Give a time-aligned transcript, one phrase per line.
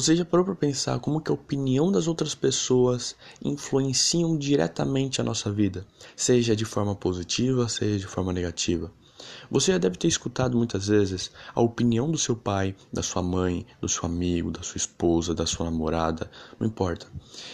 [0.00, 3.14] Você já parou para pensar como que a opinião das outras pessoas
[3.44, 8.90] influenciam diretamente a nossa vida, seja de forma positiva, seja de forma negativa?
[9.50, 13.66] Você já deve ter escutado muitas vezes a opinião do seu pai, da sua mãe,
[13.78, 17.06] do seu amigo, da sua esposa, da sua namorada, não importa.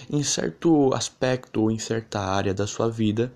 [0.08, 3.32] Em certo aspecto ou em certa área da sua vida,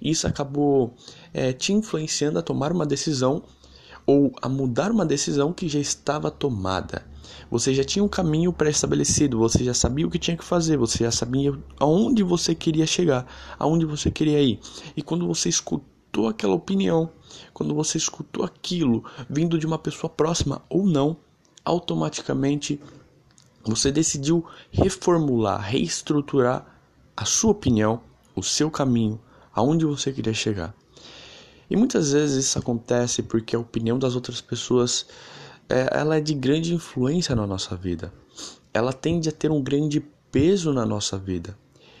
[0.00, 0.94] isso acabou
[1.34, 3.42] é, te influenciando a tomar uma decisão
[4.06, 7.04] ou a mudar uma decisão que já estava tomada.
[7.50, 11.04] Você já tinha um caminho pré-estabelecido, você já sabia o que tinha que fazer, você
[11.04, 13.26] já sabia aonde você queria chegar,
[13.58, 14.58] aonde você queria ir.
[14.96, 17.10] E quando você escutou aquela opinião,
[17.52, 21.16] quando você escutou aquilo vindo de uma pessoa próxima ou não,
[21.64, 22.80] automaticamente
[23.64, 26.66] você decidiu reformular, reestruturar
[27.16, 28.00] a sua opinião,
[28.34, 29.20] o seu caminho,
[29.54, 30.74] aonde você queria chegar.
[31.72, 35.06] E muitas vezes isso acontece porque a opinião das outras pessoas
[35.70, 38.12] é, ela é de grande influência na nossa vida.
[38.74, 39.98] Ela tende a ter um grande
[40.30, 41.56] peso na nossa vida.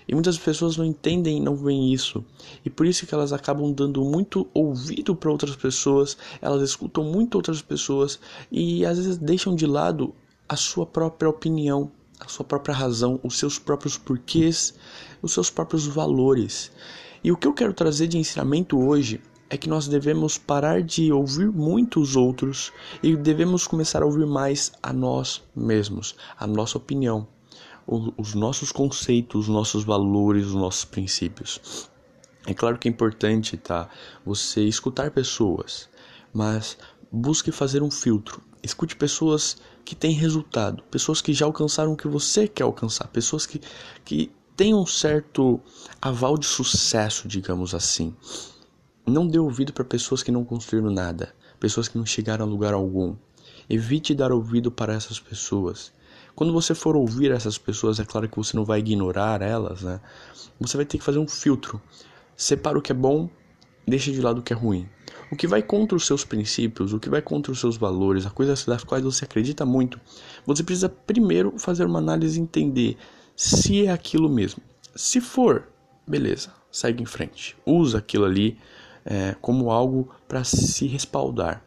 [0.06, 2.22] E muitas pessoas não entendem e não veem isso.
[2.62, 7.36] E por isso que elas acabam dando muito ouvido para outras pessoas, elas escutam muito
[7.36, 10.14] outras pessoas e às vezes deixam de lado
[10.46, 14.74] a sua própria opinião, a sua própria razão, os seus próprios porquês,
[15.22, 16.70] os seus próprios valores.
[17.24, 19.18] E o que eu quero trazer de ensinamento hoje
[19.52, 22.72] é que nós devemos parar de ouvir muito os outros
[23.02, 27.28] e devemos começar a ouvir mais a nós mesmos, a nossa opinião,
[27.86, 31.90] os nossos conceitos, os nossos valores, os nossos princípios.
[32.46, 33.90] É claro que é importante, tá?
[34.24, 35.86] Você escutar pessoas,
[36.32, 36.78] mas
[37.12, 38.40] busque fazer um filtro.
[38.62, 43.44] Escute pessoas que têm resultado, pessoas que já alcançaram o que você quer alcançar, pessoas
[43.44, 43.60] que,
[44.02, 45.60] que têm um certo
[46.00, 48.16] aval de sucesso, digamos assim.
[49.06, 52.72] Não dê ouvido para pessoas que não construíram nada, pessoas que não chegaram a lugar
[52.72, 53.16] algum.
[53.68, 55.92] Evite dar ouvido para essas pessoas.
[56.36, 60.00] Quando você for ouvir essas pessoas, é claro que você não vai ignorar elas, né?
[60.60, 61.82] Você vai ter que fazer um filtro.
[62.36, 63.28] Separa o que é bom,
[63.86, 64.88] deixa de lado o que é ruim.
[65.32, 68.32] O que vai contra os seus princípios, o que vai contra os seus valores, as
[68.32, 70.00] coisas das quais você acredita muito,
[70.46, 72.96] você precisa primeiro fazer uma análise e entender
[73.34, 74.62] se é aquilo mesmo.
[74.94, 75.68] Se for,
[76.06, 77.56] beleza, segue em frente.
[77.66, 78.58] Usa aquilo ali
[79.04, 81.62] é, como algo para se respaldar.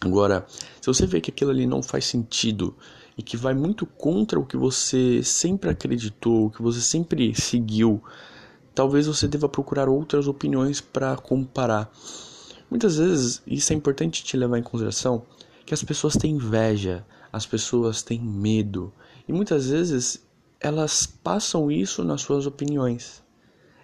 [0.00, 0.46] Agora,
[0.80, 2.76] se você vê que aquilo ali não faz sentido
[3.16, 8.02] e que vai muito contra o que você sempre acreditou, o que você sempre seguiu,
[8.74, 11.90] talvez você deva procurar outras opiniões para comparar.
[12.70, 15.24] Muitas vezes, isso é importante te levar em consideração,
[15.66, 18.92] que as pessoas têm inveja, as pessoas têm medo,
[19.26, 20.24] e muitas vezes
[20.60, 23.22] elas passam isso nas suas opiniões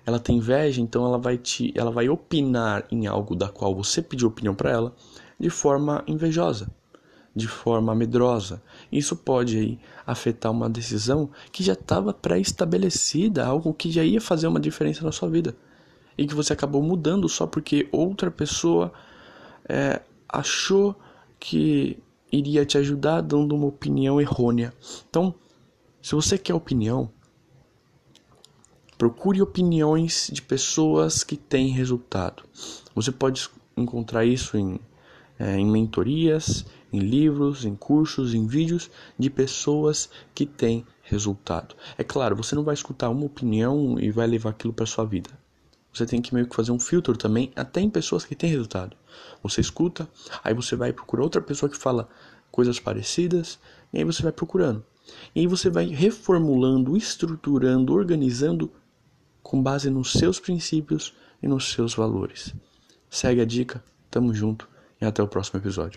[0.07, 4.03] ela tem inveja, então ela vai te, ela vai opinar em algo da qual você
[4.03, 4.95] pediu opinião para ela
[5.39, 6.69] de forma invejosa,
[7.35, 8.63] de forma medrosa.
[8.93, 14.47] Isso pode aí afetar uma decisão que já estava pré-estabelecida, algo que já ia fazer
[14.47, 15.57] uma diferença na sua vida
[16.17, 18.93] e que você acabou mudando só porque outra pessoa
[19.69, 20.95] é, achou
[21.39, 21.99] que
[22.31, 24.73] iria te ajudar dando uma opinião errônea.
[25.09, 25.35] Então,
[26.01, 27.11] se você quer opinião,
[28.97, 32.45] Procure opiniões de pessoas que têm resultado.
[32.95, 34.79] Você pode encontrar isso em,
[35.39, 38.89] é, em mentorias, em livros, em cursos, em vídeos
[39.19, 41.75] de pessoas que têm resultado.
[41.99, 45.31] É claro, você não vai escutar uma opinião e vai levar aquilo para sua vida.
[45.93, 48.97] Você tem que meio que fazer um filtro também, até em pessoas que têm resultado.
[49.43, 50.09] Você escuta,
[50.43, 52.09] aí você vai procurar outra pessoa que fala
[52.51, 53.59] coisas parecidas,
[53.93, 54.85] e aí você vai procurando.
[55.35, 58.71] E aí você vai reformulando, estruturando, organizando
[59.45, 62.53] com base nos seus princípios e nos seus valores.
[63.11, 64.69] Segue a dica, tamo junto
[65.01, 65.93] e até o próximo episódio.